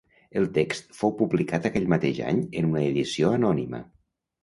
El 0.39 0.45
text 0.55 0.89
fou 1.01 1.13
publicat 1.19 1.69
aquell 1.71 1.87
mateix 1.95 2.25
any 2.33 2.43
en 2.63 2.73
una 2.75 2.85
edició 2.91 3.33
anònima. 3.41 3.87